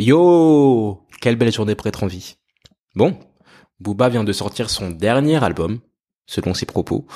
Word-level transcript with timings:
Yo 0.00 1.06
Quelle 1.20 1.36
belle 1.36 1.52
journée 1.52 1.74
pour 1.74 1.86
être 1.86 2.02
en 2.02 2.06
vie. 2.06 2.36
Bon, 2.94 3.18
Booba 3.80 4.08
vient 4.08 4.24
de 4.24 4.32
sortir 4.32 4.70
son 4.70 4.90
dernier 4.90 5.44
album, 5.44 5.80
selon 6.26 6.54
ses 6.54 6.64
propos. 6.64 7.06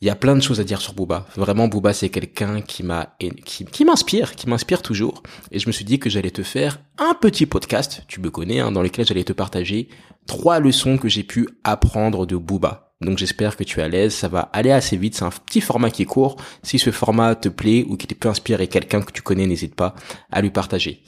Il 0.00 0.06
y 0.06 0.10
a 0.10 0.14
plein 0.14 0.36
de 0.36 0.40
choses 0.40 0.60
à 0.60 0.64
dire 0.64 0.80
sur 0.80 0.94
Booba. 0.94 1.26
Vraiment, 1.34 1.66
Booba, 1.66 1.92
c'est 1.92 2.08
quelqu'un 2.08 2.60
qui 2.60 2.84
m'a, 2.84 3.16
qui, 3.44 3.84
m'inspire, 3.84 4.36
qui 4.36 4.48
m'inspire 4.48 4.82
toujours. 4.82 5.24
Et 5.50 5.58
je 5.58 5.66
me 5.66 5.72
suis 5.72 5.84
dit 5.84 5.98
que 5.98 6.08
j'allais 6.08 6.30
te 6.30 6.44
faire 6.44 6.78
un 6.98 7.14
petit 7.14 7.44
podcast, 7.44 8.04
tu 8.06 8.20
me 8.20 8.30
connais, 8.30 8.60
hein, 8.60 8.70
dans 8.70 8.82
lequel 8.82 9.04
j'allais 9.04 9.24
te 9.24 9.32
partager 9.32 9.88
trois 10.28 10.60
leçons 10.60 10.98
que 10.98 11.08
j'ai 11.08 11.24
pu 11.24 11.48
apprendre 11.64 12.24
de 12.24 12.36
Booba. 12.36 12.94
Donc 13.00 13.18
j'espère 13.18 13.56
que 13.56 13.64
tu 13.64 13.80
es 13.80 13.82
à 13.82 13.88
l'aise, 13.88 14.14
ça 14.14 14.28
va 14.28 14.48
aller 14.52 14.70
assez 14.70 14.96
vite, 14.96 15.16
c'est 15.16 15.24
un 15.24 15.30
petit 15.30 15.60
format 15.60 15.90
qui 15.90 16.02
est 16.02 16.06
court. 16.06 16.36
Si 16.62 16.78
ce 16.78 16.92
format 16.92 17.34
te 17.34 17.48
plaît 17.48 17.84
ou 17.88 17.96
qui 17.96 18.06
peut 18.06 18.28
inspirer 18.28 18.68
quelqu'un 18.68 19.02
que 19.02 19.10
tu 19.10 19.22
connais, 19.22 19.46
n'hésite 19.46 19.74
pas 19.74 19.96
à 20.30 20.40
lui 20.40 20.50
partager. 20.50 21.02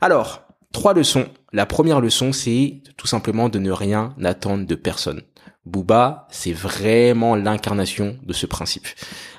Alors, 0.00 0.43
Trois 0.74 0.92
leçons. 0.92 1.26
La 1.52 1.66
première 1.66 2.00
leçon, 2.00 2.32
c'est 2.32 2.82
tout 2.96 3.06
simplement 3.06 3.48
de 3.48 3.60
ne 3.60 3.70
rien 3.70 4.12
attendre 4.22 4.66
de 4.66 4.74
personne. 4.74 5.22
Booba, 5.64 6.26
c'est 6.32 6.52
vraiment 6.52 7.36
l'incarnation 7.36 8.18
de 8.26 8.32
ce 8.32 8.44
principe. 8.44 8.88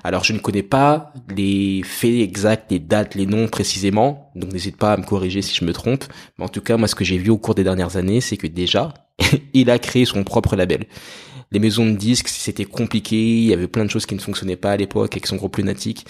Alors 0.06 0.24
je 0.24 0.32
ne 0.32 0.40
connais 0.40 0.64
pas 0.64 1.14
les 1.36 1.84
faits 1.84 2.22
exacts, 2.22 2.72
les 2.72 2.80
dates, 2.80 3.16
les 3.16 3.26
noms 3.26 3.50
précisément, 3.50 4.32
donc 4.36 4.54
n'hésite 4.54 4.78
pas 4.78 4.94
à 4.94 4.98
me 4.98 5.04
corriger 5.04 5.42
si 5.42 5.54
je 5.54 5.66
me 5.66 5.74
trompe. 5.74 6.06
Mais 6.40 6.46
en 6.46 6.50
tout 6.50 6.62
cas, 6.62 6.78
moi 6.78 6.88
ce 6.88 6.96
que 6.96 7.04
j'ai 7.04 7.18
vu 7.18 7.30
au 7.30 7.38
cours 7.38 7.54
des 7.54 7.66
dernières 7.66 7.98
années, 7.98 8.22
c'est 8.22 8.38
que 8.38 8.48
déjà, 8.48 8.94
il 9.54 9.70
a 9.70 9.78
créé 9.78 10.06
son 10.06 10.24
propre 10.24 10.56
label. 10.56 10.86
Les 11.52 11.60
maisons 11.60 11.86
de 11.86 11.98
disques, 11.98 12.30
c'était 12.30 12.66
compliqué, 12.66 13.18
il 13.18 13.44
y 13.44 13.54
avait 13.54 13.68
plein 13.68 13.84
de 13.84 13.92
choses 13.92 14.06
qui 14.06 14.16
ne 14.16 14.22
fonctionnaient 14.22 14.56
pas 14.56 14.72
à 14.72 14.78
l'époque 14.78 15.12
avec 15.12 15.28
son 15.28 15.36
groupe 15.36 15.58
lunatique. 15.58 16.06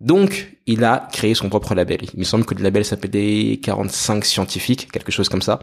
Donc, 0.00 0.58
il 0.66 0.84
a 0.84 1.08
créé 1.12 1.34
son 1.34 1.48
propre 1.48 1.74
label. 1.74 2.00
Il 2.12 2.18
me 2.18 2.24
semble 2.24 2.44
que 2.44 2.54
le 2.54 2.62
label 2.62 2.84
s'appelait 2.84 3.58
45 3.62 4.24
scientifiques, 4.24 4.90
quelque 4.92 5.12
chose 5.12 5.28
comme 5.28 5.42
ça. 5.42 5.60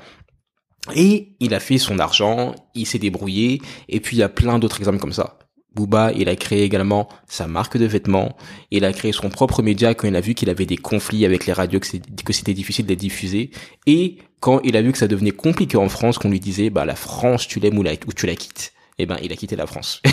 Et 0.95 1.35
il 1.39 1.53
a 1.53 1.59
fait 1.59 1.77
son 1.77 1.99
argent, 1.99 2.55
il 2.75 2.85
s'est 2.85 2.99
débrouillé, 2.99 3.61
et 3.87 3.99
puis 3.99 4.17
il 4.17 4.19
y 4.19 4.23
a 4.23 4.29
plein 4.29 4.59
d'autres 4.59 4.79
exemples 4.79 4.99
comme 4.99 5.13
ça. 5.13 5.37
Booba, 5.75 6.11
il 6.11 6.29
a 6.29 6.35
créé 6.35 6.63
également 6.63 7.07
sa 7.27 7.47
marque 7.47 7.77
de 7.77 7.85
vêtements, 7.85 8.35
il 8.69 8.85
a 8.85 8.93
créé 8.93 9.11
son 9.11 9.29
propre 9.29 9.63
média 9.63 9.95
quand 9.95 10.07
il 10.07 10.15
a 10.15 10.21
vu 10.21 10.35
qu'il 10.35 10.49
avait 10.49 10.65
des 10.65 10.77
conflits 10.77 11.25
avec 11.25 11.45
les 11.45 11.53
radios, 11.53 11.79
que 11.79 12.33
c'était 12.33 12.53
difficile 12.53 12.85
de 12.85 12.89
les 12.89 12.95
diffuser, 12.95 13.49
et 13.87 14.17
quand 14.39 14.59
il 14.63 14.75
a 14.75 14.81
vu 14.81 14.91
que 14.91 14.97
ça 14.97 15.07
devenait 15.07 15.31
compliqué 15.31 15.77
en 15.77 15.89
France, 15.89 16.17
qu'on 16.17 16.29
lui 16.29 16.39
disait, 16.39 16.69
bah 16.69 16.85
la 16.85 16.95
France, 16.95 17.47
tu 17.47 17.59
l'aimes 17.59 17.77
ou, 17.77 17.83
ou 17.83 18.13
tu 18.13 18.27
la 18.27 18.35
quittes 18.35 18.73
eh 18.99 19.05
ben, 19.05 19.17
il 19.23 19.31
a 19.31 19.35
quitté 19.35 19.55
la 19.55 19.65
France. 19.65 20.01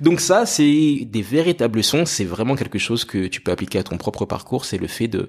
Donc 0.00 0.20
ça, 0.20 0.46
c'est 0.46 1.00
des 1.04 1.22
véritables 1.22 1.78
leçons. 1.78 2.06
C'est 2.06 2.24
vraiment 2.24 2.56
quelque 2.56 2.78
chose 2.78 3.04
que 3.04 3.26
tu 3.26 3.40
peux 3.40 3.52
appliquer 3.52 3.78
à 3.78 3.82
ton 3.82 3.96
propre 3.96 4.24
parcours. 4.24 4.64
C'est 4.64 4.78
le 4.78 4.86
fait 4.86 5.08
de, 5.08 5.28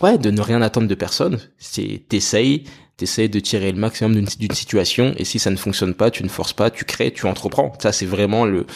ouais, 0.00 0.18
de 0.18 0.30
ne 0.30 0.40
rien 0.40 0.62
attendre 0.62 0.88
de 0.88 0.94
personne. 0.94 1.38
C'est, 1.58 2.02
t'essayes, 2.08 2.64
t'essayes 2.96 3.28
de 3.28 3.40
tirer 3.40 3.72
le 3.72 3.78
maximum 3.78 4.14
d'une, 4.14 4.52
situation. 4.52 5.14
Et 5.16 5.24
si 5.24 5.38
ça 5.38 5.50
ne 5.50 5.56
fonctionne 5.56 5.94
pas, 5.94 6.10
tu 6.10 6.22
ne 6.22 6.28
forces 6.28 6.52
pas, 6.52 6.70
tu 6.70 6.84
crées, 6.84 7.12
tu 7.12 7.26
entreprends. 7.26 7.72
Ça, 7.80 7.92
c'est 7.92 8.06
vraiment 8.06 8.44
le, 8.44 8.66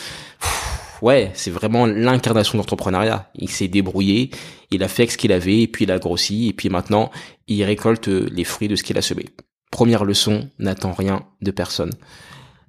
ouais, 1.03 1.31
c'est 1.35 1.51
vraiment 1.51 1.87
l'incarnation 1.87 2.53
de 2.53 2.59
l'entrepreneuriat. 2.59 3.31
Il 3.35 3.51
s'est 3.51 3.69
débrouillé, 3.69 4.31
il 4.71 4.83
a 4.83 4.89
fait 4.89 5.07
ce 5.07 5.19
qu'il 5.19 5.33
avait, 5.33 5.61
et 5.63 5.67
puis 5.67 5.85
il 5.85 5.93
a 5.93 5.99
grossi, 5.99 6.49
et 6.49 6.53
puis 6.53 6.69
maintenant, 6.69 7.11
il 7.49 7.63
récolte 7.65 8.09
les 8.09 8.45
fruits 8.45 8.69
de 8.69 8.77
ce 8.77 8.83
qu'il 8.83 8.97
a 8.97 9.03
semé. 9.03 9.27
Première 9.71 10.05
leçon, 10.05 10.49
n'attends 10.59 10.93
rien 10.93 11.25
de 11.41 11.51
personne. 11.51 11.93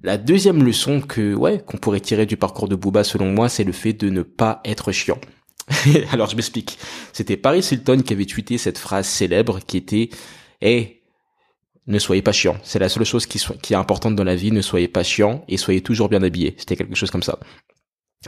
La 0.04 0.18
deuxième 0.18 0.62
leçon 0.62 1.00
que 1.00 1.34
ouais 1.34 1.62
qu'on 1.66 1.78
pourrait 1.78 1.98
tirer 1.98 2.26
du 2.26 2.36
parcours 2.36 2.68
de 2.68 2.76
Booba 2.76 3.04
selon 3.04 3.32
moi, 3.32 3.48
c'est 3.48 3.64
le 3.64 3.72
fait 3.72 3.94
de 3.94 4.10
ne 4.10 4.20
pas 4.20 4.60
être 4.66 4.92
chiant. 4.92 5.18
Alors 6.12 6.28
je 6.28 6.36
m'explique. 6.36 6.78
C'était 7.14 7.38
Paris 7.38 7.66
Hilton 7.72 8.02
qui 8.02 8.12
avait 8.12 8.26
tweeté 8.26 8.58
cette 8.58 8.76
phrase 8.76 9.06
célèbre 9.06 9.60
qui 9.66 9.78
était 9.78 10.10
"Eh, 10.60 11.00
ne 11.86 11.98
soyez 11.98 12.20
pas 12.20 12.32
chiant. 12.32 12.58
C'est 12.62 12.78
la 12.78 12.90
seule 12.90 13.06
chose 13.06 13.24
qui, 13.24 13.42
qui 13.62 13.72
est 13.72 13.76
importante 13.76 14.14
dans 14.14 14.24
la 14.24 14.36
vie. 14.36 14.52
Ne 14.52 14.60
soyez 14.60 14.88
pas 14.88 15.02
chiant 15.02 15.42
et 15.48 15.56
soyez 15.56 15.80
toujours 15.80 16.10
bien 16.10 16.22
habillé." 16.22 16.54
C'était 16.58 16.76
quelque 16.76 16.96
chose 16.96 17.10
comme 17.10 17.22
ça. 17.22 17.38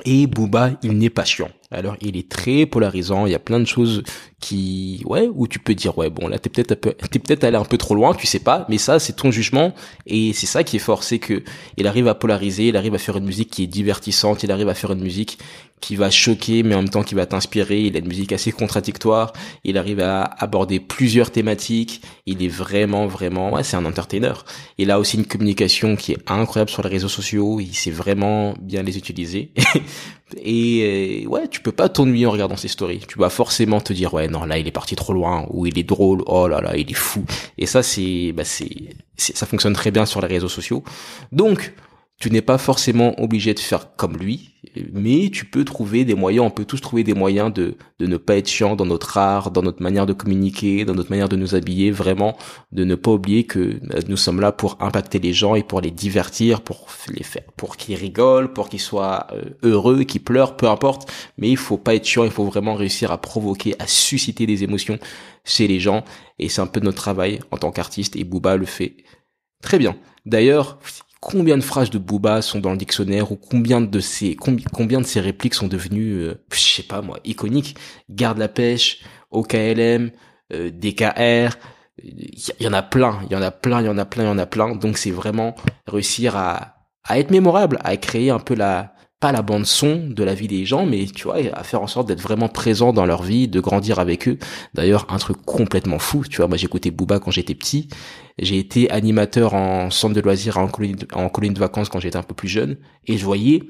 Et 0.07 0.27
Booba, 0.27 0.79
il 0.83 0.97
n'est 0.97 1.11
pas 1.11 1.27
chiant. 1.27 1.51
Alors, 1.71 1.97
il 2.01 2.17
est 2.17 2.29
très 2.29 2.67
polarisant. 2.67 3.27
Il 3.27 3.33
y 3.33 3.35
a 3.35 3.41
plein 3.41 3.59
de 3.59 3.65
choses 3.65 4.03
qui, 4.41 5.03
ouais, 5.05 5.29
où 5.35 5.49
tu 5.49 5.59
peux 5.59 5.75
dire, 5.75 5.97
ouais, 5.99 6.11
bon, 6.11 6.29
là, 6.29 6.39
t'es 6.39 6.49
peut-être, 6.49 6.75
t'es 6.75 7.19
peut-être 7.19 7.45
allé 7.45 7.57
un 7.57 7.65
peu 7.65 7.79
trop 7.79 7.95
loin, 7.95 8.15
tu 8.15 8.27
sais 8.27 8.39
pas, 8.39 8.67
mais 8.69 8.79
ça, 8.79 8.99
c'est 8.99 9.15
ton 9.15 9.31
jugement. 9.31 9.75
Et 10.07 10.33
c'est 10.33 10.47
ça 10.47 10.63
qui 10.63 10.77
est 10.77 10.81
fort, 10.81 11.03
c'est 11.03 11.19
que 11.19 11.43
il 11.77 11.87
arrive 11.87 12.07
à 12.09 12.15
polariser, 12.15 12.69
il 12.69 12.77
arrive 12.77 12.95
à 12.95 12.99
faire 12.99 13.17
une 13.17 13.25
musique 13.25 13.51
qui 13.51 13.65
est 13.65 13.67
divertissante, 13.67 14.43
il 14.43 14.53
arrive 14.53 14.69
à 14.69 14.75
faire 14.75 14.93
une 14.93 15.03
musique 15.03 15.39
qui 15.81 15.97
va 15.97 16.11
choquer, 16.11 16.63
mais 16.63 16.75
en 16.75 16.79
même 16.79 16.89
temps 16.89 17.03
qui 17.03 17.15
va 17.15 17.27
t'inspirer. 17.27 17.83
Il 17.83 17.97
a 17.97 17.99
une 17.99 18.09
musique 18.09 18.33
assez 18.33 18.51
contradictoire. 18.51 19.33
Il 19.65 19.77
arrive 19.79 20.01
à 20.01 20.23
aborder 20.23 20.81
plusieurs 20.81 21.31
thématiques. 21.31 22.01
Il 22.25 22.43
est 22.43 22.49
vraiment, 22.49 23.07
vraiment, 23.07 23.53
ouais, 23.53 23.63
c'est 23.63 23.77
un 23.77 23.85
entertainer. 23.85 24.33
Il 24.79 24.91
a 24.91 24.99
aussi 24.99 25.17
une 25.17 25.27
communication 25.27 25.97
qui 25.97 26.13
est 26.13 26.31
incroyable 26.31 26.71
sur 26.71 26.83
les 26.83 26.89
réseaux 26.89 27.09
sociaux. 27.09 27.61
Il 27.61 27.75
sait 27.75 27.91
vraiment 27.91 28.55
bien 28.61 28.83
les 28.83 28.97
utiliser. 28.97 29.53
Et 30.43 31.23
euh, 31.25 31.29
ouais, 31.29 31.47
tu 31.49 31.61
peux 31.61 31.73
pas 31.73 31.89
t'ennuyer 31.89 32.27
en 32.27 32.33
regardant 32.33 32.57
ses 32.57 32.69
stories. 32.69 33.05
Tu 33.07 33.19
vas 33.19 33.31
forcément 33.31 33.81
te 33.81 33.93
dire 33.93 34.13
ouais 34.13 34.27
non 34.27 34.45
là 34.45 34.59
il 34.59 34.67
est 34.67 34.73
parti 34.73 34.97
trop 34.97 35.13
loin 35.13 35.47
ou 35.51 35.67
il 35.67 35.79
est 35.79 35.85
drôle. 35.85 36.23
Oh 36.27 36.49
là 36.49 36.61
là 36.61 36.77
il 36.77 36.91
est 36.91 36.95
fou. 36.95 37.25
Et 37.59 37.67
ça 37.67 37.83
c'est 37.83 38.33
bah 38.33 38.45
c'est 38.45 38.89
ça 39.17 39.47
fonctionne 39.47 39.73
très 39.73 39.91
bien 39.91 40.05
sur 40.05 40.21
les 40.21 40.27
réseaux 40.27 40.49
sociaux. 40.49 40.83
Donc 41.31 41.73
tu 42.19 42.31
n'es 42.31 42.41
pas 42.41 42.57
forcément 42.57 43.21
obligé 43.21 43.53
de 43.53 43.61
faire 43.61 43.95
comme 43.95 44.17
lui, 44.17 44.55
mais 44.93 45.29
tu 45.31 45.45
peux 45.45 45.65
trouver 45.65 46.07
des 46.07 46.15
moyens, 46.15 46.47
on 46.47 46.51
peut 46.51 46.65
tous 46.65 46.81
trouver 46.81 47.05
des 47.05 47.13
moyens 47.13 47.53
de, 47.53 47.77
de 47.99 48.07
ne 48.07 48.17
pas 48.17 48.37
être 48.37 48.49
chiant 48.49 48.75
dans 48.75 48.87
notre 48.87 49.19
art, 49.19 49.51
dans 49.51 49.63
notre 49.63 49.83
manière 49.83 50.07
de 50.07 50.15
communiquer, 50.15 50.87
dans 50.87 50.95
notre 50.95 51.11
manière 51.11 51.29
de 51.29 51.37
nous 51.37 51.55
habiller, 51.55 51.91
vraiment, 51.91 52.37
de 52.73 52.85
ne 52.85 52.95
pas 52.95 53.11
oublier 53.11 53.45
que 53.45 53.59
euh, 53.59 54.01
nous 54.09 54.17
sommes 54.17 54.41
là 54.41 54.51
pour 54.51 54.79
impacter 54.81 55.19
les 55.19 55.35
gens 55.35 55.55
et 55.55 55.63
pour 55.63 55.83
les 55.83 55.91
divertir, 55.91 56.63
pour 56.63 56.87
les 57.09 57.23
faire, 57.23 57.45
pour 57.57 57.77
qu'ils 57.77 57.97
rigolent, 57.97 58.53
pour 58.53 58.71
qu'ils 58.71 58.81
soient 58.81 59.27
euh, 59.33 59.45
heureux, 59.63 60.05
qu'ils 60.05 60.23
pleurent, 60.23 60.57
peu 60.57 60.69
importe, 60.69 61.13
mais 61.37 61.51
il 61.51 61.59
faut 61.59 61.79
pas 61.79 61.95
être 61.95 62.07
chiant, 62.07 62.25
il 62.25 62.31
faut 62.31 62.45
vraiment 62.45 62.75
réussir 62.75 63.13
à 63.13 63.19
provoquer, 63.19 63.75
à 63.79 63.87
susciter 63.87 64.47
des 64.47 64.65
émotions 64.65 64.99
chez 65.45 65.69
les 65.69 65.81
gens, 65.81 66.03
et 66.39 66.49
c'est 66.49 66.63
un 66.63 66.67
peu 66.67 66.81
notre 66.81 66.97
travail 66.97 67.41
en 67.51 67.59
tant 67.59 67.73
qu'artiste, 67.73 68.17
et 68.17 68.25
Booba 68.25 68.57
le 68.57 68.67
fait 68.67 68.97
très 69.63 69.79
bien. 69.79 69.97
D'ailleurs, 70.25 70.79
combien 71.27 71.59
de 71.59 71.63
phrases 71.63 71.91
de 71.91 71.99
Booba 71.99 72.41
sont 72.41 72.61
dans 72.61 72.71
le 72.71 72.77
dictionnaire 72.77 73.33
ou 73.33 73.37
combien 73.37 73.81
de 73.81 73.99
ces 73.99 74.37
combien 74.37 75.01
de 75.01 75.07
ces 75.07 75.19
répliques 75.21 75.55
sont 75.55 75.67
devenues 75.67 76.21
euh, 76.21 76.35
je 76.53 76.59
sais 76.61 76.85
pas 76.85 77.03
moi 77.03 77.19
iconiques? 77.25 77.77
Garde 78.09 78.39
la 78.39 78.47
pêche 78.47 79.01
OKLM 79.33 80.13
euh, 80.53 80.71
DKR 80.71 81.59
il 82.05 82.39
y, 82.61 82.69
en 82.69 82.73
a 82.73 82.83
plein 82.83 83.19
il 83.25 83.33
y 83.33 83.37
en 83.37 83.43
a 83.43 83.51
plein 83.51 83.81
il 83.81 83.87
y 83.87 83.89
en 83.89 83.99
a 83.99 84.05
plein 84.05 84.23
il 84.23 84.27
y 84.27 84.31
en 84.31 84.39
a 84.39 84.47
plein. 84.47 84.77
Donc 84.77 84.99
c'est 84.99 85.11
vraiment 85.11 85.57
réussir 85.89 86.37
à 86.37 86.77
à 87.03 87.19
être 87.19 87.33
mémorable 87.33 87.79
à 87.83 87.97
créer 87.97 88.31
un 88.31 88.39
peu 88.39 88.55
la 88.55 88.95
pas 89.21 89.33
la 89.33 89.43
bande 89.43 89.65
son 89.65 90.09
de 90.09 90.23
la 90.25 90.35
vie 90.35 90.49
des 90.49 90.67
gens, 90.67 90.85
mais 90.85 91.07
tu 91.07 91.25
vois, 91.25 91.37
à 91.53 91.63
faire 91.63 91.81
en 91.81 91.87
sorte 91.87 92.09
d'être 92.09 92.21
vraiment 92.21 92.49
présent 92.49 92.93
dans 92.93 93.07
leur 93.07 93.23
vie, 93.23 93.49
de 93.49 93.61
grandir 93.61 93.99
avec 93.99 94.29
eux. 94.29 94.39
D'ailleurs, 94.75 95.07
un 95.09 95.19
truc 95.19 95.39
complètement 95.45 95.99
fou, 95.99 96.25
tu 96.29 96.37
vois, 96.39 96.49
moi 96.49 96.57
j'écoutais 96.57 96.91
Booba 96.91 97.19
quand 97.19 97.31
j'étais 97.31 97.55
petit, 97.55 97.89
j'ai 98.39 98.59
été 98.59 98.91
animateur 98.91 99.55
en 99.55 99.91
centre 99.91 100.15
de 100.15 100.21
loisirs 100.21 100.59
en 100.59 100.69
colonie 100.69 100.97
de, 100.97 101.07
en 101.15 101.29
de 101.29 101.59
vacances 101.59 101.89
quand 101.89 102.01
j'étais 102.01 102.19
un 102.19 102.23
peu 102.23 102.35
plus 102.35 102.49
jeune, 102.49 102.77
et 103.07 103.17
je 103.17 103.25
voyais 103.25 103.63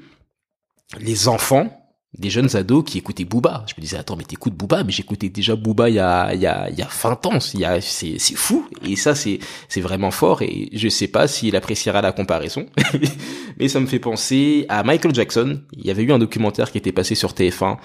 les 0.99 1.27
enfants 1.29 1.86
des 2.17 2.29
jeunes 2.29 2.55
ados 2.55 2.83
qui 2.85 2.97
écoutaient 2.97 3.25
Booba. 3.25 3.63
Je 3.67 3.73
me 3.77 3.81
disais, 3.81 3.97
attends, 3.97 4.15
mais 4.15 4.23
t'écoutes 4.23 4.55
Booba, 4.55 4.83
mais 4.83 4.91
j'écoutais 4.91 5.29
déjà 5.29 5.55
Booba 5.55 5.89
il 5.89 5.95
y 5.95 5.99
a, 5.99 6.33
il 6.33 6.41
y 6.41 6.47
a, 6.47 6.69
il 6.69 6.77
y 6.77 6.81
a 6.81 6.87
20 6.87 7.25
ans. 7.27 7.39
Il 7.53 7.59
y 7.59 7.65
a, 7.65 7.79
c'est, 7.81 8.17
c'est 8.17 8.35
fou. 8.35 8.67
Et 8.85 8.95
ça, 8.95 9.15
c'est, 9.15 9.39
c'est 9.67 9.81
vraiment 9.81 10.11
fort. 10.11 10.41
Et 10.41 10.69
je 10.73 10.89
sais 10.89 11.07
pas 11.07 11.27
s'il 11.27 11.55
appréciera 11.55 12.01
la 12.01 12.11
comparaison. 12.11 12.65
mais 13.59 13.67
ça 13.67 13.79
me 13.79 13.85
fait 13.85 13.99
penser 13.99 14.65
à 14.69 14.83
Michael 14.83 15.13
Jackson. 15.13 15.61
Il 15.73 15.85
y 15.85 15.91
avait 15.91 16.03
eu 16.03 16.11
un 16.11 16.19
documentaire 16.19 16.71
qui 16.71 16.77
était 16.77 16.91
passé 16.91 17.15
sur 17.15 17.33
TF1 17.33 17.73
euh, 17.73 17.75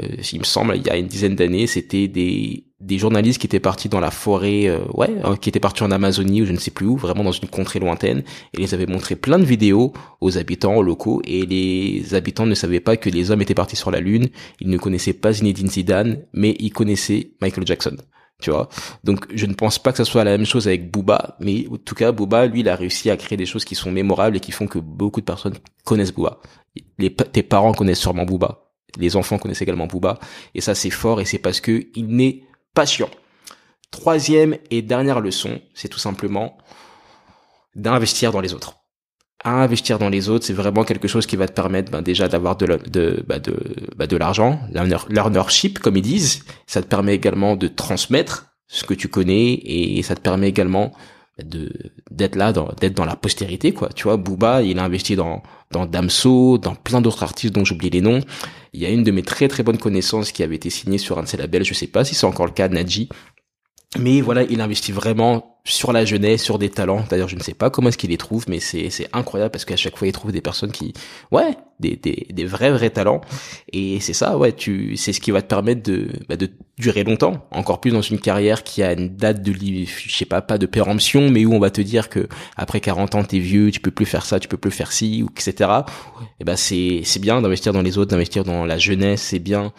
il 0.00 0.38
me 0.38 0.44
semble, 0.44 0.76
il 0.76 0.86
y 0.86 0.90
a 0.90 0.96
une 0.96 1.06
dizaine 1.06 1.36
d'années, 1.36 1.66
c'était 1.66 2.08
des, 2.08 2.64
des 2.80 2.98
journalistes 2.98 3.40
qui 3.40 3.46
étaient 3.46 3.60
partis 3.60 3.88
dans 3.88 4.00
la 4.00 4.10
forêt, 4.10 4.66
euh, 4.66 4.80
ouais, 4.94 5.10
euh, 5.24 5.36
qui 5.36 5.48
étaient 5.48 5.60
partis 5.60 5.82
en 5.82 5.90
Amazonie 5.90 6.42
ou 6.42 6.46
je 6.46 6.52
ne 6.52 6.58
sais 6.58 6.70
plus 6.70 6.86
où, 6.86 6.96
vraiment 6.96 7.24
dans 7.24 7.32
une 7.32 7.48
contrée 7.48 7.78
lointaine, 7.78 8.22
et 8.54 8.62
ils 8.62 8.74
avaient 8.74 8.86
montré 8.86 9.16
plein 9.16 9.38
de 9.38 9.44
vidéos 9.44 9.92
aux 10.20 10.38
habitants 10.38 10.82
locaux, 10.82 11.22
et 11.24 11.46
les 11.46 12.14
habitants 12.14 12.46
ne 12.46 12.54
savaient 12.54 12.80
pas 12.80 12.96
que 12.96 13.10
les 13.10 13.30
hommes 13.30 13.42
étaient 13.42 13.54
partis 13.54 13.76
sur 13.76 13.90
la 13.90 14.00
Lune, 14.00 14.28
ils 14.60 14.68
ne 14.68 14.78
connaissaient 14.78 15.12
pas 15.12 15.32
Zinedine 15.32 15.68
Zidane, 15.68 16.24
mais 16.32 16.56
ils 16.58 16.72
connaissaient 16.72 17.32
Michael 17.40 17.66
Jackson. 17.66 17.96
Tu 18.40 18.50
vois, 18.50 18.68
donc 19.04 19.26
je 19.32 19.46
ne 19.46 19.54
pense 19.54 19.78
pas 19.78 19.92
que 19.92 19.98
ça 19.98 20.04
soit 20.04 20.24
la 20.24 20.36
même 20.36 20.46
chose 20.46 20.66
avec 20.66 20.90
Booba, 20.90 21.36
mais 21.38 21.66
en 21.70 21.76
tout 21.76 21.94
cas 21.94 22.10
Booba, 22.10 22.46
lui, 22.46 22.60
il 22.60 22.68
a 22.68 22.74
réussi 22.74 23.08
à 23.08 23.16
créer 23.16 23.36
des 23.36 23.46
choses 23.46 23.64
qui 23.64 23.76
sont 23.76 23.92
mémorables 23.92 24.36
et 24.36 24.40
qui 24.40 24.50
font 24.50 24.66
que 24.66 24.80
beaucoup 24.80 25.20
de 25.20 25.24
personnes 25.24 25.54
connaissent 25.84 26.12
Booba. 26.12 26.40
Les, 26.98 27.14
tes 27.14 27.44
parents 27.44 27.72
connaissent 27.72 28.00
sûrement 28.00 28.24
Booba, 28.24 28.61
les 28.98 29.16
enfants 29.16 29.38
connaissent 29.38 29.62
également 29.62 29.86
Booba. 29.86 30.18
Et 30.54 30.60
ça, 30.60 30.74
c'est 30.74 30.90
fort 30.90 31.20
et 31.20 31.24
c'est 31.24 31.38
parce 31.38 31.60
que 31.60 31.86
il 31.94 32.08
n'est 32.08 32.44
pas 32.74 32.86
chiant. 32.86 33.10
Troisième 33.90 34.56
et 34.70 34.82
dernière 34.82 35.20
leçon, 35.20 35.60
c'est 35.74 35.88
tout 35.88 35.98
simplement 35.98 36.56
d'investir 37.74 38.32
dans 38.32 38.40
les 38.40 38.54
autres. 38.54 38.76
investir 39.44 39.98
dans 39.98 40.08
les 40.08 40.28
autres, 40.28 40.46
c'est 40.46 40.52
vraiment 40.52 40.84
quelque 40.84 41.08
chose 41.08 41.26
qui 41.26 41.36
va 41.36 41.48
te 41.48 41.52
permettre 41.52 41.90
ben, 41.90 42.00
déjà 42.00 42.28
d'avoir 42.28 42.56
de, 42.56 43.24
bah, 43.26 43.38
bah, 43.96 44.06
de 44.06 44.16
l'argent, 44.16 44.60
l'ownership 45.08 45.78
comme 45.78 45.96
ils 45.96 46.02
disent. 46.02 46.44
Ça 46.66 46.80
te 46.80 46.86
permet 46.86 47.14
également 47.14 47.56
de 47.56 47.68
transmettre 47.68 48.54
ce 48.68 48.84
que 48.84 48.94
tu 48.94 49.08
connais 49.08 49.52
et 49.64 50.02
ça 50.02 50.14
te 50.14 50.20
permet 50.20 50.48
également 50.48 50.92
de 51.42 51.72
d'être 52.10 52.36
là 52.36 52.52
dans 52.52 52.68
d'être 52.80 52.94
dans 52.94 53.04
la 53.04 53.16
postérité 53.16 53.72
quoi. 53.72 53.88
Tu 53.94 54.04
vois 54.04 54.16
Booba 54.16 54.62
il 54.62 54.78
a 54.78 54.84
investi 54.84 55.16
dans 55.16 55.42
dans 55.70 55.86
Damso 55.86 56.58
dans 56.58 56.74
plein 56.74 57.00
d'autres 57.00 57.22
artistes 57.22 57.54
dont 57.54 57.64
j'oublie 57.64 57.90
les 57.90 58.00
noms. 58.00 58.20
Il 58.74 58.80
y 58.80 58.86
a 58.86 58.90
une 58.90 59.02
de 59.02 59.10
mes 59.10 59.22
très 59.22 59.48
très 59.48 59.62
bonnes 59.62 59.78
connaissances 59.78 60.32
qui 60.32 60.42
avait 60.42 60.56
été 60.56 60.70
signée 60.70 60.98
sur 60.98 61.18
un 61.18 61.22
de 61.22 61.28
ses 61.28 61.36
labels 61.36 61.64
je 61.64 61.74
sais 61.74 61.86
pas 61.86 62.04
si 62.04 62.14
c'est 62.14 62.26
encore 62.26 62.46
le 62.46 62.52
cas 62.52 62.68
Nadji 62.68 63.08
mais 63.98 64.20
voilà 64.20 64.42
il 64.44 64.60
investit 64.60 64.92
vraiment 64.92 65.52
sur 65.64 65.92
la 65.92 66.04
jeunesse, 66.04 66.42
sur 66.42 66.58
des 66.58 66.70
talents. 66.70 67.04
D'ailleurs, 67.08 67.28
je 67.28 67.36
ne 67.36 67.40
sais 67.40 67.54
pas 67.54 67.70
comment 67.70 67.88
est-ce 67.88 67.98
qu'il 67.98 68.10
les 68.10 68.16
trouve, 68.16 68.44
mais 68.48 68.58
c'est 68.58 68.90
c'est 68.90 69.08
incroyable 69.12 69.52
parce 69.52 69.64
qu'à 69.64 69.76
chaque 69.76 69.96
fois, 69.96 70.08
il 70.08 70.12
trouve 70.12 70.32
des 70.32 70.40
personnes 70.40 70.72
qui, 70.72 70.92
ouais, 71.30 71.56
des 71.78 71.96
des, 71.96 72.26
des 72.30 72.44
vrais 72.44 72.72
vrais 72.72 72.90
talents. 72.90 73.20
Et 73.72 74.00
c'est 74.00 74.12
ça, 74.12 74.36
ouais, 74.36 74.52
tu, 74.52 74.96
c'est 74.96 75.12
ce 75.12 75.20
qui 75.20 75.30
va 75.30 75.40
te 75.40 75.46
permettre 75.46 75.82
de 75.82 76.08
bah, 76.28 76.36
de 76.36 76.50
durer 76.78 77.04
longtemps, 77.04 77.46
encore 77.52 77.80
plus 77.80 77.92
dans 77.92 78.02
une 78.02 78.18
carrière 78.18 78.64
qui 78.64 78.82
a 78.82 78.92
une 78.92 79.14
date 79.16 79.42
de, 79.42 79.52
je 79.52 80.12
sais 80.12 80.24
pas, 80.24 80.42
pas 80.42 80.58
de 80.58 80.66
péremption, 80.66 81.30
mais 81.30 81.44
où 81.44 81.54
on 81.54 81.60
va 81.60 81.70
te 81.70 81.80
dire 81.80 82.08
que 82.08 82.28
après 82.56 82.80
40 82.80 83.14
ans, 83.14 83.22
t'es 83.22 83.38
vieux, 83.38 83.70
tu 83.70 83.78
peux 83.78 83.92
plus 83.92 84.06
faire 84.06 84.24
ça, 84.24 84.40
tu 84.40 84.48
peux 84.48 84.56
plus 84.56 84.72
faire 84.72 84.90
ci, 84.90 85.22
ou 85.22 85.28
etc. 85.30 85.70
Et 86.40 86.44
ben 86.44 86.56
c'est 86.56 87.02
c'est 87.04 87.20
bien 87.20 87.40
d'investir 87.40 87.72
dans 87.72 87.82
les 87.82 87.98
autres, 87.98 88.10
d'investir 88.10 88.42
dans 88.42 88.64
la 88.64 88.78
jeunesse, 88.78 89.22
c'est 89.22 89.38
bien 89.38 89.72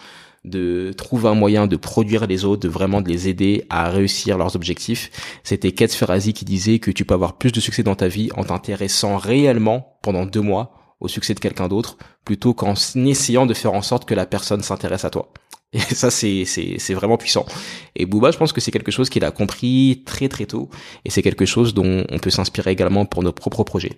de 0.46 0.92
trouver 0.98 1.30
un 1.30 1.36
moyen 1.36 1.68
de 1.68 1.76
produire 1.76 2.28
les 2.28 2.46
autres, 2.46 2.62
de 2.62 2.70
vraiment 2.70 3.00
les 3.00 3.30
aider 3.30 3.66
à 3.70 3.90
réussir 3.90 4.38
leurs 4.38 4.56
objectifs. 4.56 5.10
C'était 5.44 5.72
Kate 5.72 5.94
Ferrazzi 5.94 6.34
qui 6.34 6.46
disait 6.46 6.80
que 6.80 6.92
tu 6.92 7.06
peux 7.06 7.14
avoir 7.14 7.38
plus 7.38 7.52
de 7.52 7.60
succès 7.60 7.84
dans 7.84 7.96
ta 7.96 8.08
vie 8.08 8.30
en 8.36 8.44
t'intéressant 8.44 9.18
réellement 9.18 9.98
pendant 10.02 10.26
deux 10.26 10.42
mois 10.42 10.74
au 11.00 11.08
succès 11.08 11.34
de 11.34 11.40
quelqu'un 11.40 11.68
d'autre 11.68 11.98
plutôt 12.26 12.54
qu'en 12.54 12.74
essayant 12.96 13.46
de 13.46 13.54
faire 13.54 13.74
en 13.74 13.82
sorte 13.82 14.06
que 14.06 14.14
la 14.14 14.26
personne 14.26 14.62
s'intéresse 14.62 15.06
à 15.06 15.10
toi. 15.10 15.32
Et 15.74 15.80
ça, 15.96 16.12
c'est, 16.12 16.46
c'est, 16.46 16.76
c'est 16.78 16.94
vraiment 16.94 17.18
puissant. 17.18 17.46
Et 17.96 18.06
Booba, 18.06 18.32
je 18.32 18.38
pense 18.38 18.54
que 18.54 18.62
c'est 18.62 18.72
quelque 18.72 18.92
chose 18.92 19.10
qu'il 19.10 19.24
a 19.24 19.32
compris 19.32 20.04
très 20.06 20.30
très 20.30 20.46
tôt. 20.46 20.70
Et 21.06 21.10
c'est 21.10 21.22
quelque 21.22 21.46
chose 21.46 21.74
dont 21.74 22.06
on 22.10 22.20
peut 22.20 22.30
s'inspirer 22.30 22.72
également 22.72 23.06
pour 23.06 23.24
nos 23.24 23.32
propres 23.32 23.64
projets. 23.64 23.98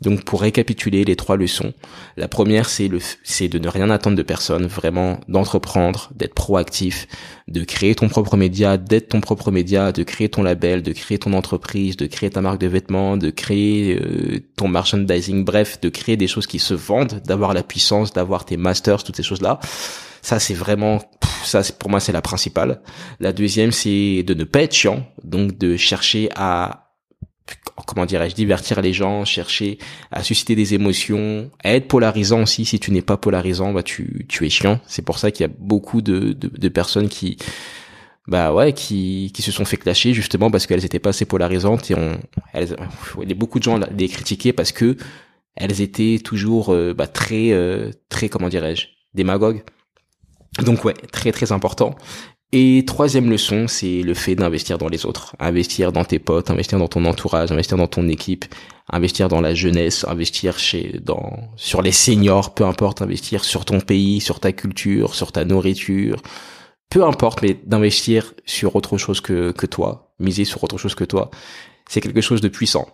Donc, 0.00 0.24
pour 0.24 0.42
récapituler 0.42 1.04
les 1.04 1.16
trois 1.16 1.36
leçons, 1.36 1.72
la 2.16 2.28
première, 2.28 2.68
c'est 2.68 2.88
le, 2.88 2.98
c'est 3.22 3.48
de 3.48 3.58
ne 3.58 3.68
rien 3.68 3.90
attendre 3.90 4.16
de 4.16 4.22
personne, 4.22 4.66
vraiment 4.66 5.20
d'entreprendre, 5.28 6.10
d'être 6.14 6.34
proactif, 6.34 7.06
de 7.48 7.64
créer 7.64 7.94
ton 7.94 8.08
propre 8.08 8.36
média, 8.36 8.76
d'être 8.76 9.08
ton 9.10 9.20
propre 9.20 9.50
média, 9.50 9.92
de 9.92 10.02
créer 10.02 10.28
ton 10.28 10.42
label, 10.42 10.82
de 10.82 10.92
créer 10.92 11.18
ton 11.18 11.32
entreprise, 11.32 11.96
de 11.96 12.06
créer 12.06 12.30
ta 12.30 12.40
marque 12.40 12.60
de 12.60 12.66
vêtements, 12.66 13.16
de 13.16 13.30
créer 13.30 13.98
euh, 13.98 14.40
ton 14.56 14.68
merchandising, 14.68 15.44
bref, 15.44 15.80
de 15.80 15.88
créer 15.88 16.16
des 16.16 16.28
choses 16.28 16.46
qui 16.46 16.58
se 16.58 16.74
vendent, 16.74 17.20
d'avoir 17.26 17.52
la 17.54 17.62
puissance, 17.62 18.12
d'avoir 18.12 18.44
tes 18.44 18.56
masters, 18.56 19.02
toutes 19.02 19.16
ces 19.16 19.22
choses-là 19.22 19.60
ça, 20.24 20.40
c'est 20.40 20.54
vraiment, 20.54 21.02
ça, 21.44 21.60
pour 21.78 21.90
moi, 21.90 22.00
c'est 22.00 22.10
la 22.10 22.22
principale. 22.22 22.80
La 23.20 23.34
deuxième, 23.34 23.72
c'est 23.72 24.22
de 24.22 24.32
ne 24.32 24.44
pas 24.44 24.62
être 24.62 24.74
chiant, 24.74 25.06
donc 25.22 25.58
de 25.58 25.76
chercher 25.76 26.30
à, 26.34 26.94
comment 27.86 28.06
dirais-je, 28.06 28.34
divertir 28.34 28.80
les 28.80 28.94
gens, 28.94 29.26
chercher 29.26 29.76
à 30.10 30.22
susciter 30.22 30.54
des 30.54 30.72
émotions, 30.72 31.50
à 31.62 31.74
être 31.74 31.88
polarisant 31.88 32.40
aussi. 32.40 32.64
Si 32.64 32.80
tu 32.80 32.90
n'es 32.90 33.02
pas 33.02 33.18
polarisant, 33.18 33.74
bah 33.74 33.82
tu, 33.82 34.24
tu 34.26 34.46
es 34.46 34.48
chiant. 34.48 34.80
C'est 34.86 35.04
pour 35.04 35.18
ça 35.18 35.30
qu'il 35.30 35.44
y 35.44 35.50
a 35.50 35.52
beaucoup 35.58 36.00
de, 36.00 36.32
de, 36.32 36.68
personnes 36.70 37.10
qui, 37.10 37.36
bah 38.26 38.54
ouais, 38.54 38.72
qui, 38.72 39.30
qui 39.34 39.42
se 39.42 39.52
sont 39.52 39.66
fait 39.66 39.76
clasher 39.76 40.14
justement 40.14 40.50
parce 40.50 40.66
qu'elles 40.66 40.86
étaient 40.86 41.00
pas 41.00 41.10
assez 41.10 41.26
polarisantes 41.26 41.90
et 41.90 41.94
on, 41.96 42.18
elles, 42.54 42.74
beaucoup 43.36 43.58
de 43.58 43.64
gens 43.64 43.78
les 43.94 44.08
critiquer 44.08 44.54
parce 44.54 44.72
que 44.72 44.96
elles 45.54 45.82
étaient 45.82 46.18
toujours 46.24 46.72
euh, 46.72 46.94
bah, 46.94 47.08
très, 47.08 47.50
euh, 47.50 47.90
très, 48.08 48.30
comment 48.30 48.48
dirais-je, 48.48 48.86
démagogues. 49.12 49.62
Donc 50.62 50.84
ouais, 50.84 50.94
très 51.12 51.32
très 51.32 51.52
important. 51.52 51.96
Et 52.52 52.84
troisième 52.86 53.30
leçon, 53.30 53.66
c'est 53.66 54.02
le 54.02 54.14
fait 54.14 54.36
d'investir 54.36 54.78
dans 54.78 54.86
les 54.88 55.06
autres, 55.06 55.34
investir 55.40 55.90
dans 55.90 56.04
tes 56.04 56.20
potes, 56.20 56.50
investir 56.50 56.78
dans 56.78 56.86
ton 56.86 57.04
entourage, 57.04 57.50
investir 57.50 57.76
dans 57.76 57.88
ton 57.88 58.06
équipe, 58.06 58.44
investir 58.88 59.28
dans 59.28 59.40
la 59.40 59.54
jeunesse, 59.54 60.04
investir 60.06 60.56
chez 60.56 61.00
dans 61.02 61.48
sur 61.56 61.82
les 61.82 61.90
seniors, 61.90 62.54
peu 62.54 62.64
importe, 62.64 63.02
investir 63.02 63.44
sur 63.44 63.64
ton 63.64 63.80
pays, 63.80 64.20
sur 64.20 64.38
ta 64.38 64.52
culture, 64.52 65.16
sur 65.16 65.32
ta 65.32 65.44
nourriture, 65.44 66.22
peu 66.90 67.02
importe, 67.02 67.42
mais 67.42 67.58
d'investir 67.66 68.34
sur 68.46 68.76
autre 68.76 68.98
chose 68.98 69.20
que 69.20 69.50
que 69.50 69.66
toi, 69.66 70.14
miser 70.20 70.44
sur 70.44 70.62
autre 70.62 70.78
chose 70.78 70.94
que 70.94 71.04
toi, 71.04 71.32
c'est 71.88 72.00
quelque 72.00 72.20
chose 72.20 72.40
de 72.40 72.48
puissant. 72.48 72.86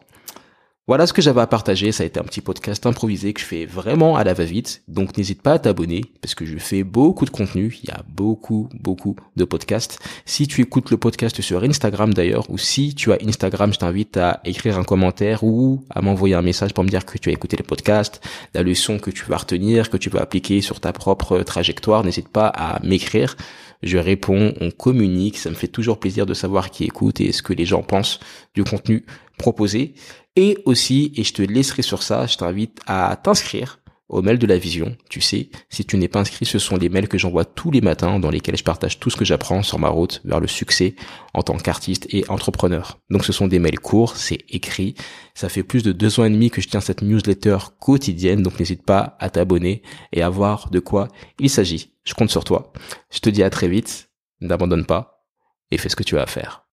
Voilà 0.88 1.06
ce 1.06 1.12
que 1.12 1.22
j'avais 1.22 1.40
à 1.40 1.46
partager. 1.46 1.92
Ça 1.92 2.02
a 2.02 2.06
été 2.06 2.18
un 2.18 2.24
petit 2.24 2.40
podcast 2.40 2.84
improvisé 2.84 3.32
que 3.32 3.40
je 3.40 3.44
fais 3.44 3.64
vraiment 3.64 4.16
à 4.16 4.24
la 4.24 4.34
va-vite. 4.34 4.82
Donc 4.88 5.16
n'hésite 5.16 5.40
pas 5.40 5.52
à 5.52 5.58
t'abonner 5.58 6.02
parce 6.20 6.34
que 6.34 6.44
je 6.44 6.58
fais 6.58 6.82
beaucoup 6.82 7.24
de 7.24 7.30
contenu. 7.30 7.78
Il 7.84 7.90
y 7.90 7.92
a 7.92 8.02
beaucoup, 8.08 8.68
beaucoup 8.74 9.14
de 9.36 9.44
podcasts. 9.44 10.00
Si 10.24 10.48
tu 10.48 10.62
écoutes 10.62 10.90
le 10.90 10.96
podcast 10.96 11.40
sur 11.42 11.62
Instagram 11.62 12.12
d'ailleurs, 12.12 12.50
ou 12.50 12.58
si 12.58 12.94
tu 12.94 13.12
as 13.12 13.18
Instagram, 13.24 13.72
je 13.72 13.78
t'invite 13.78 14.16
à 14.16 14.40
écrire 14.44 14.78
un 14.78 14.84
commentaire 14.84 15.44
ou 15.44 15.84
à 15.90 16.00
m'envoyer 16.00 16.34
un 16.34 16.42
message 16.42 16.74
pour 16.74 16.82
me 16.82 16.88
dire 16.88 17.04
que 17.04 17.18
tu 17.18 17.28
as 17.28 17.32
écouté 17.32 17.56
le 17.56 17.62
podcast, 17.62 18.20
la 18.54 18.62
leçon 18.62 18.98
que 18.98 19.10
tu 19.10 19.24
vas 19.26 19.36
retenir, 19.36 19.90
que 19.90 19.96
tu 19.96 20.10
vas 20.10 20.20
appliquer 20.20 20.60
sur 20.60 20.80
ta 20.80 20.92
propre 20.92 21.40
trajectoire. 21.42 22.02
N'hésite 22.02 22.28
pas 22.28 22.48
à 22.48 22.80
m'écrire 22.82 23.36
je 23.82 23.98
réponds, 23.98 24.52
on 24.60 24.70
communique, 24.70 25.38
ça 25.38 25.48
me 25.50 25.54
fait 25.54 25.68
toujours 25.68 25.98
plaisir 25.98 26.26
de 26.26 26.34
savoir 26.34 26.70
qui 26.70 26.84
écoute 26.84 27.20
et 27.20 27.32
ce 27.32 27.42
que 27.42 27.52
les 27.52 27.64
gens 27.64 27.82
pensent 27.82 28.20
du 28.54 28.62
contenu 28.62 29.06
proposé. 29.40 29.94
Et 30.36 30.58
aussi, 30.64 31.12
et 31.16 31.24
je 31.24 31.34
te 31.34 31.42
laisserai 31.42 31.82
sur 31.82 32.02
ça, 32.02 32.26
je 32.26 32.36
t'invite 32.36 32.80
à 32.86 33.16
t'inscrire 33.16 33.80
au 34.10 34.22
mail 34.22 34.38
de 34.38 34.46
la 34.46 34.58
vision. 34.58 34.96
Tu 35.08 35.20
sais, 35.20 35.50
si 35.70 35.84
tu 35.84 35.96
n'es 35.96 36.08
pas 36.08 36.20
inscrit, 36.20 36.44
ce 36.44 36.58
sont 36.58 36.76
les 36.76 36.88
mails 36.88 37.08
que 37.08 37.16
j'envoie 37.16 37.44
tous 37.44 37.70
les 37.70 37.80
matins 37.80 38.18
dans 38.18 38.30
lesquels 38.30 38.56
je 38.56 38.64
partage 38.64 38.98
tout 38.98 39.08
ce 39.08 39.16
que 39.16 39.24
j'apprends 39.24 39.62
sur 39.62 39.78
ma 39.78 39.88
route 39.88 40.20
vers 40.24 40.40
le 40.40 40.48
succès 40.48 40.96
en 41.32 41.42
tant 41.42 41.56
qu'artiste 41.56 42.06
et 42.10 42.28
entrepreneur. 42.28 42.98
Donc 43.08 43.24
ce 43.24 43.32
sont 43.32 43.46
des 43.46 43.60
mails 43.60 43.78
courts, 43.78 44.16
c'est 44.16 44.44
écrit. 44.48 44.94
Ça 45.34 45.48
fait 45.48 45.62
plus 45.62 45.84
de 45.84 45.92
deux 45.92 46.18
ans 46.18 46.24
et 46.24 46.30
demi 46.30 46.50
que 46.50 46.60
je 46.60 46.68
tiens 46.68 46.80
cette 46.80 47.02
newsletter 47.02 47.58
quotidienne, 47.78 48.42
donc 48.42 48.58
n'hésite 48.58 48.84
pas 48.84 49.16
à 49.20 49.30
t'abonner 49.30 49.82
et 50.12 50.22
à 50.22 50.28
voir 50.28 50.70
de 50.70 50.80
quoi 50.80 51.08
il 51.38 51.48
s'agit. 51.48 51.94
Je 52.04 52.14
compte 52.14 52.30
sur 52.30 52.44
toi. 52.44 52.72
Je 53.12 53.20
te 53.20 53.30
dis 53.30 53.44
à 53.44 53.50
très 53.50 53.68
vite, 53.68 54.10
n'abandonne 54.40 54.86
pas 54.86 55.24
et 55.70 55.78
fais 55.78 55.88
ce 55.88 55.96
que 55.96 56.02
tu 56.02 56.18
as 56.18 56.22
à 56.22 56.26
faire. 56.26 56.69